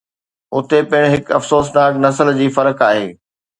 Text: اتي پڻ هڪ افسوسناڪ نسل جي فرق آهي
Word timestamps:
اتي 0.55 0.79
پڻ 0.89 1.01
هڪ 1.13 1.25
افسوسناڪ 1.37 1.93
نسل 2.05 2.27
جي 2.41 2.47
فرق 2.59 2.77
آهي 2.91 3.07